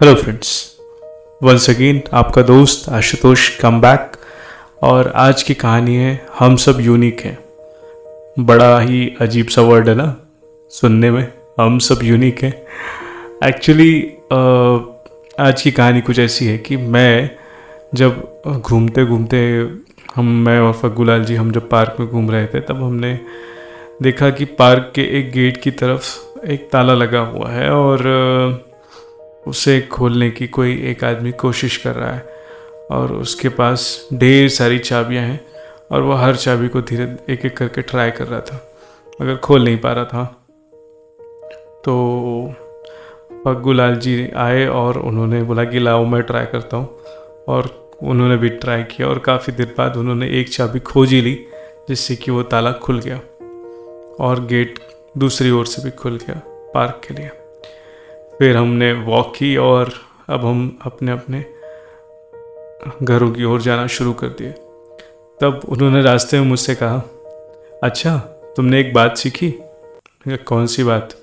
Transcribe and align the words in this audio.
Hello 0.00 0.14
friends 0.14 0.50
once 1.42 1.68
again 1.70 2.00
आपका 2.12 2.42
दोस्त 2.42 2.88
Ashutosh 2.88 3.48
come 3.56 3.80
back 3.80 4.12
और 4.82 5.12
आज 5.16 5.42
की 5.42 5.54
कहानी 5.54 5.96
है, 5.96 6.26
हम 6.38 6.56
सब 6.56 6.78
यूनिक 6.80 7.20
हैं. 7.20 7.38
बड़ा 8.38 8.78
ही 8.80 9.16
अजीब 9.20 9.46
सा 9.46 9.62
वर्ड 9.62 9.88
है 9.88 9.94
ना, 9.94 10.14
सुनने 10.72 11.10
में, 11.10 11.32
हम 11.60 11.78
सब 11.78 11.98
यूनिक 12.02 12.42
हैं. 12.42 12.52
एक्चुअली 13.48 13.92
आज 15.40 15.62
की 15.62 15.70
कहानी 15.70 16.00
कुछ 16.00 16.18
ऐसी 16.18 16.46
है 16.46 16.56
कि 16.58 16.76
मैं 16.76 17.30
जब 17.94 18.42
घूमते 18.46 19.04
घूमते 19.04 19.42
हम, 20.14 20.26
मैं 20.26 20.58
और 20.60 20.72
फग्गूलाल 20.72 21.24
जी, 21.24 21.34
हम 21.34 21.50
जब 21.50 21.68
पार्क 21.70 21.96
में 22.00 22.08
घूम 22.08 22.30
रहे 22.30 22.46
थे, 22.46 22.60
तब 22.60 22.82
हमने 22.82 23.18
देखा 24.02 24.30
कि 24.30 24.44
पार्क 24.44 24.92
के 24.94 25.02
एक 25.20 25.30
गेट 25.32 25.62
की 25.62 25.70
तरफ़ 25.70 26.46
एक 26.46 26.68
ताला 26.72 26.94
लगा 26.94 27.20
हुआ 27.26 27.50
है 27.50 27.70
और 27.70 28.68
उसे 29.46 29.80
खोलने 29.82 30.30
की 30.30 30.46
कोई 30.46 30.76
एक 30.90 31.04
आदमी 31.04 31.32
कोशिश 31.32 31.76
कर 31.76 31.94
रहा 31.94 32.12
है 32.12 32.38
और 32.90 33.12
उसके 33.12 33.48
पास 33.48 34.08
ढेर 34.14 34.48
सारी 34.48 34.78
चाबियाँ 34.78 35.24
हैं 35.24 35.40
और 35.90 36.02
वह 36.02 36.20
हर 36.20 36.36
चाबी 36.36 36.68
को 36.68 36.82
धीरे 36.82 37.04
एक 37.32 37.44
एक 37.46 37.56
करके 37.56 37.82
ट्राई 37.82 38.10
कर 38.10 38.26
रहा 38.26 38.40
था, 38.40 38.60
मगर 39.22 39.36
खोल 39.36 39.64
नहीं 39.64 39.78
पा 39.78 39.92
रहा 39.92 40.04
था। 40.04 40.24
तो 41.84 42.54
पग्गू 43.44 43.72
लाल 43.72 43.96
जी 43.96 44.30
आए 44.36 44.66
और 44.66 44.98
उन्होंने 44.98 45.42
बोला 45.42 45.64
कि 45.64 45.78
लाओ 45.78 46.04
मैं 46.04 46.22
ट्राई 46.22 46.46
करता 46.46 46.76
हूँ, 46.76 46.88
और 47.48 47.96
उन्होंने 48.02 48.36
भी 48.36 48.48
ट्राई 48.48 48.82
किया 48.82 49.08
और 49.08 49.18
काफ़ी 49.18 49.52
देर 49.52 49.74
बाद 49.78 49.96
उन्होंने 49.96 50.28
एक 50.40 50.48
चाबी 50.48 50.80
खोज 50.80 51.12
ही 51.12 51.20
ली, 51.20 51.34
जिससे 51.88 52.16
कि 52.16 52.30
वो 52.30 52.42
ताला 52.42 52.72
खुल 52.72 53.00
गया 53.00 53.16
और 54.20 54.44
गेट 54.46 54.78
दूसरी 55.18 55.50
ओर 55.50 55.66
से 55.66 55.82
भी 55.82 55.90
खुल 55.90 56.16
गया, 56.16 56.40
पार्क 56.74 57.00
के 57.08 57.14
लिए। 57.14 57.30
फिर 58.40 58.56
हमने 58.56 58.92
वॉक 58.92 59.32
की 59.36 59.56
और 59.56 59.92
अब 60.28 60.44
हम 60.44 60.78
अपने 60.82 61.12
अपने 61.12 61.44
घरों 63.02 63.32
की 63.32 63.44
ओर 63.44 63.62
जाना 63.62 63.86
शुरू 63.86 64.12
कर 64.12 64.26
दिए। 64.26 64.52
तब 65.40 65.60
उन्होंने 65.68 66.02
रास्ते 66.02 66.40
में 66.40 66.46
मुझसे 66.46 66.74
कहा 66.74 66.96
अच्छा 67.82 68.16
तुमने 68.56 68.80
एक 68.80 68.94
बात 68.94 69.16
सीखी? 69.16 69.50
कौन 70.28 70.66
सी 70.66 70.84
बात? 70.84 71.14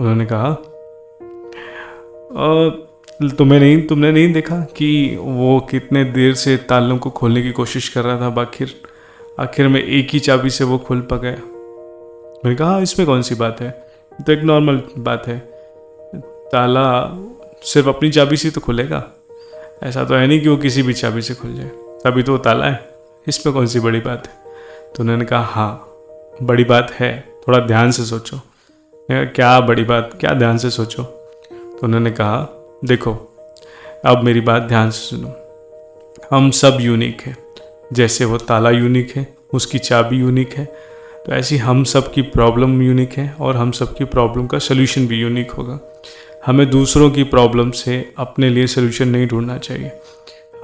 उन्होंने 0.00 0.26
कहा 0.26 0.54
तुम्हें 3.22 3.60
नहीं 3.60 3.86
तुमने 3.86 4.12
नहीं 4.12 4.32
देखा 4.32 4.56
कि 4.56 5.16
वो 5.20 5.68
कितने 5.70 6.04
देर 6.04 6.34
से 6.34 6.56
तालों 6.56 6.98
को 6.98 7.10
खोलने 7.10 7.42
की 7.42 7.52
कोशिश 7.52 7.88
कर 7.88 8.04
रहा 8.04 8.20
था? 8.20 8.40
आखिर 8.40 8.74
आखिर 9.40 9.68
में 9.68 9.84
एक 9.84 10.08
ही 10.10 10.20
चाबी 10.20 10.50
से 10.50 10.64
वो 10.64 10.78
खुल 10.78 11.00
पा 11.00 11.16
गया। 11.16 11.32
मैंने 11.32 12.54
कहा 12.54 12.70
हाँ, 12.70 12.82
इसमें 12.82 13.06
कौन 13.06 13.22
सी 13.22 13.34
बात 13.34 13.60
है? 13.60 13.70
तो 14.26 14.32
एक 14.32 14.40
नॉर्मल 14.42 14.82
बात 14.98 15.28
है। 15.28 15.49
ताला 16.52 17.10
सिर्फ़ 17.62 17.88
अपनी 17.88 18.10
चाबी 18.10 18.36
से 18.36 18.50
तो 18.50 18.60
खुलेगा। 18.60 19.08
ऐसा 19.82 20.04
तो 20.04 20.14
है 20.14 20.26
नहीं 20.26 20.40
कि 20.40 20.48
वो 20.48 20.56
किसी 20.56 20.82
भी 20.82 20.92
चाबी 20.92 21.22
से 21.22 21.34
खुल 21.34 21.54
जाए। 21.54 21.68
तभी 22.04 22.22
तो 22.22 22.32
वो 22.32 22.38
ताला 22.38 22.66
है। 22.66 22.88
इसमें 23.26 23.54
कौन 23.54 23.66
सी 23.66 23.80
बड़ी 23.80 24.00
बात 24.00 24.26
है? 24.26 24.34
तो 24.94 25.02
उन्होंने 25.02 25.24
कहा 25.24 25.44
हाँ 25.44 25.90
बड़ी 26.42 26.64
बात 26.64 26.90
है। 26.92 27.34
थोड़ा 27.48 27.58
ध्यान 27.58 27.90
से 27.90 28.04
सोचो। 28.04 28.40
क्या 29.10 29.60
बड़ी 29.60 29.84
बात? 29.84 30.10
क्या 30.20 30.32
ध्यान 30.34 30.58
से 30.58 30.70
सोचो? 30.70 31.02
तो 31.52 31.80
उन्होंने 31.82 32.10
कहा, 32.10 32.48
देखो, 32.84 33.12
अब 34.06 34.22
मेरी 34.22 34.40
बात 34.40 34.62
ध्यान 34.62 34.90
से 34.90 34.98
सुनो। 34.98 35.32
हम 36.32 36.50
सब 36.50 36.78
यूनिक 36.80 37.20
हैं। 37.20 37.36
जैसे 37.92 38.24
वो 38.24 38.38
ताला 38.38 38.70
यूनिक 38.70 39.12
है, 39.16 39.34
उसकी 39.54 39.78
चाबी 39.78 40.16
यूनिक 40.16 40.54
है 40.54 40.64
तो 41.26 41.32
ऐसी 41.32 41.56
हम 41.56 41.84
सब 41.84 42.12
की 42.12 42.22
प्रॉब्लम 42.22 42.82
यूनिक 42.82 43.12
है 43.12 43.36
और 43.40 43.56
हम 43.56 43.70
सब 43.70 43.96
की 43.96 44.04
प्रॉब्लम 44.04 44.46
का 44.46 44.58
सोल्यूशन 44.58 45.06
भी 45.06 45.16
यूनिक 45.16 45.50
होगा। 45.50 45.80
हमें 46.46 46.70
दूसरों 46.70 47.10
की 47.10 47.22
प्रॉब्लम 47.24 47.70
से 47.70 48.12
अपने 48.18 48.50
लिए 48.50 48.66
सोल्यूशन 48.66 49.08
नहीं 49.08 49.26
ढूंढना 49.26 49.58
चाहिए। 49.58 49.92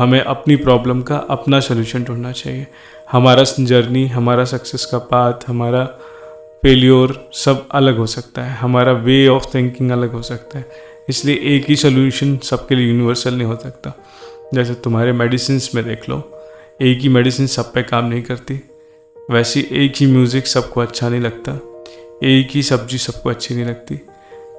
हमें 0.00 0.20
अपनी 0.20 0.56
प्रॉब्लम 0.56 1.02
का 1.02 1.16
अपना 1.16 1.60
सोल्यूशन 1.60 2.04
ढूंढना 2.04 2.32
चाहिए। 2.32 2.66
हमारा 3.12 3.44
जर्नी 3.60 4.06
हमारा 4.06 4.44
सक्सेस 4.44 4.84
का 4.84 4.98
पाथ 4.98 5.32
हमारा 5.46 5.84
फेल्योर 6.62 7.30
सब 7.32 7.68
अलग 7.70 7.96
हो 7.96 8.06
सकता 8.06 8.42
है। 8.42 8.56
हमारा 8.56 8.92
वे 8.92 9.28
ऑफ़ 9.28 9.44
थिंकिंग 9.54 9.90
अलग 9.90 10.12
हो 10.12 10.22
सकता 10.22 10.58
है। 10.58 10.70
इसलिए 11.08 11.40
एक 11.42 11.64
ही 11.68 11.76
सोल्यूशन 11.76 12.38
सबके 12.38 12.74
लिए 12.74 12.86
यूनिवर्सल 12.86 13.34
नहीं 13.34 13.46
हो 13.46 13.56
सकता। 13.56 14.04
जैसे 14.54 14.74
तुम्हारे 14.74 15.12
मेडिसिन 15.12 15.60
में 15.74 15.84
देख 15.84 16.08
लो, 16.08 16.40
एक 16.82 16.98
ही 16.98 17.08
मेडिसिन 17.08 17.46
सब 17.46 17.72
पे 17.72 17.82
काम 17.82 18.04
नहीं 18.04 18.22
करती। 18.22 18.60
वैसे 19.30 19.68
एक 19.72 19.92
ही 19.96 20.06
म्यूज़िक 20.06 20.46
सबको 20.46 20.80
अच्छा 20.80 21.08
नहीं 21.08 21.20
लगता। 21.20 21.52
एक 22.24 22.48
ही 22.50 22.62
सब्ज़ी 22.62 22.98
सबको 22.98 23.30
अच्छी 23.30 23.54
नहीं 23.54 23.64
लगती। 23.64 24.00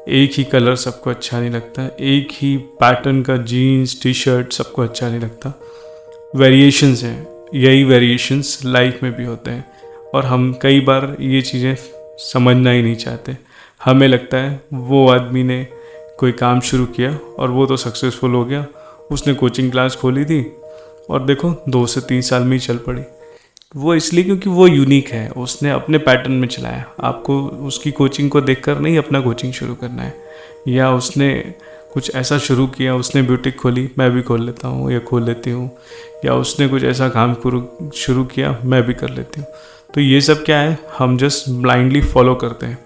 एक 0.09 0.31
ही 0.33 0.43
कलर 0.43 0.75
सबको 0.75 1.09
अच्छा 1.09 1.39
नहीं 1.39 1.49
लगता, 1.49 1.85
एक 1.99 2.27
ही 2.31 2.57
पैटर्न 2.57 3.21
का 3.21 3.37
जीन्स 3.37 4.03
टी 4.03 4.13
शर्ट 4.13 4.53
सबको 4.53 4.81
अच्छा 4.81 5.09
नहीं 5.09 5.19
लगता। 5.19 5.53
वेरिएशंस 6.35 7.03
हैं, 7.03 7.27
यही 7.55 7.83
वेरिएशंस 7.83 8.61
लाइफ 8.65 8.99
में 9.03 9.11
भी 9.13 9.25
होते 9.25 9.51
हैं। 9.51 9.65
और 10.15 10.25
हम 10.25 10.59
कई 10.61 10.79
बार 10.79 11.17
ये 11.19 11.41
चीज़ें 11.41 11.75
समझना 12.17 12.71
ही 12.71 12.81
नहीं 12.81 12.95
चाहते। 12.95 13.37
हमें 13.85 14.07
लगता 14.07 14.37
है 14.37 14.59
वो 14.73 15.07
आदमी 15.09 15.43
ने 15.43 15.67
कोई 16.19 16.31
काम 16.31 16.59
शुरू 16.59 16.85
किया 16.85 17.19
और 17.39 17.51
वो 17.51 17.65
तो 17.65 17.77
सक्सेसफुल 17.77 18.31
हो 18.31 18.45
गया, 18.45 18.65
उसने 19.11 19.33
कोचिंग 19.33 19.71
क्लास 19.71 19.95
खोली 19.95 20.25
थी। 20.25 20.41
और 21.09 21.25
देखो, 21.25 21.55
दो 21.69 21.85
से 21.85 22.01
तीन 22.01 22.21
साल 22.21 22.43
में 22.43 22.53
ही 22.53 22.59
चल 22.59 22.77
पड़ी। 22.77 23.01
वो 23.75 23.95
इसलिए 23.95 24.23
क्योंकि 24.23 24.49
वो 24.49 24.67
यूनिक 24.67 25.09
है। 25.09 25.29
उसने 25.29 25.69
अपने 25.69 25.97
पैटर्न 25.97 26.31
में 26.31 26.47
चलाया। 26.47 26.85
आपको 27.03 27.41
उसकी 27.41 27.91
कोचिंग 27.91 28.29
को 28.29 28.41
देखकर 28.41 28.79
नहीं, 28.79 28.97
अपना 28.97 29.19
कोचिंग 29.19 29.53
शुरू 29.53 29.75
करना 29.75 30.03
है। 30.03 30.13
या 30.67 30.91
उसने 30.91 31.53
कुछ 31.93 32.15
ऐसा 32.15 32.37
शुरू 32.37 32.67
किया, 32.67 32.95
उसने 32.95 33.21
ब्यूटिक 33.21 33.55
खोली, 33.55 33.89
मैं 33.97 34.11
भी 34.11 34.21
खोल 34.21 34.45
लेता 34.45 34.67
हूँ 34.67 34.91
या 34.91 34.99
खोल 34.99 35.23
लेती 35.23 35.49
हूँ। 35.49 35.77
या 36.25 36.33
उसने 36.33 36.67
कुछ 36.67 36.83
ऐसा 36.83 37.09
काम 37.09 37.33
शुरू 37.95 38.23
किया, 38.23 38.59
मैं 38.63 38.83
भी 38.83 38.93
कर 38.93 39.09
लेती 39.09 39.41
हूँ। 39.41 39.47
तो 39.93 40.01
ये 40.01 40.21
सब 40.21 40.43
क्या 40.43 40.59
है? 40.59 40.77
हम 40.97 41.17
जस्ट 41.17 41.49
ब्लाइंडली 41.49 42.01
फॉलो 42.01 42.35
करते 42.35 42.65
हैं। 42.65 42.77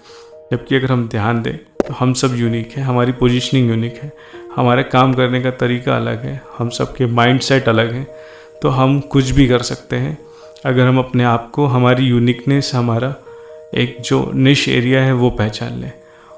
जबकि 0.52 0.76
अगर 0.76 0.92
हम 0.92 1.08
ध्यान 1.08 1.42
दें 1.42 1.56
तो 1.56 1.94
हम 1.94 2.12
सब 2.14 2.34
यूनिक 2.36 2.72
है। 2.72 2.82
हमारी 2.82 3.12
पोजिशनिंग 3.12 3.70
यूनिक 3.70 3.94
है। 4.02 4.12
हमारे 4.56 4.82
काम 4.82 5.14
करने 5.14 5.40
का 5.42 5.50
तरीका 5.50 5.96
अलग 5.96 6.24
है। 6.24 6.42
हम 6.58 6.68
सब 6.68 6.94
के 6.96 7.06
माइंड 7.06 7.40
सेट 7.40 7.68
अलग 7.68 7.92
हैं। 7.92 8.06
तो 8.62 8.68
हम 8.68 9.00
कुछ 9.00 9.30
भी 9.30 9.46
कर 9.48 9.62
सकते 9.62 9.96
हैं। 9.96 10.18
अगर 10.66 10.86
हम 10.86 10.98
अपने 10.98 11.24
आप 11.24 11.50
को 11.50 11.66
हमारी 11.66 12.04
यूनिकनेस 12.04 12.70
हमारा 12.74 13.14
एक 13.74 13.96
जो 14.00 14.30
निश 14.34 14.68
एरिया 14.68 15.02
है 15.04 15.12
वो 15.12 15.30
पहचान 15.30 15.78
लें। 15.78 15.92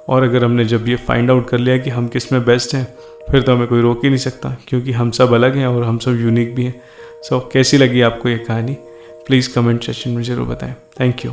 और 0.09 0.23
अगर 0.23 0.45
हमने 0.45 0.65
जब 0.65 0.89
ये 0.89 0.97
फाइंड 0.97 1.31
आउट 1.31 1.49
कर 1.49 1.59
लिया 1.59 1.79
कि 1.79 1.91
हम 1.91 2.09
किसमें 2.09 2.45
बेस्ट 2.45 2.75
हैं 2.75 2.85
फिर 3.31 3.43
तो 3.43 3.55
हमें 3.55 3.67
कोई 3.69 3.81
रोक 3.81 4.05
ही 4.05 4.09
नहीं 4.09 4.19
सकता 4.19 4.57
क्योंकि 4.69 4.93
हम 4.93 5.11
सब 5.11 5.33
अलग 5.33 5.57
हैं 5.57 5.67
और 5.67 5.85
हम 5.85 5.99
सब 5.99 6.21
यूनिक 6.21 6.55
भी 6.55 6.65
हैं। 6.65 6.81
सो 7.23 7.39
so, 7.39 7.53
कैसी 7.53 7.79
लगी 7.79 8.01
आपको 8.01 8.29
ये 8.29 8.39
कहानी? 8.39 8.77
प्लीज़ 9.27 9.55
कमेंट 9.55 9.85
सेक्शन 9.85 10.11
में 10.11 10.23
ज़रूर 10.23 10.47
बताएँ। 10.47 10.75
Thank 11.01 11.25
you 11.25 11.33